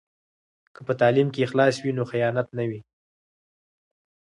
[0.73, 2.81] که په تعلیم کې اخلاص وي نو خیانت نه وي.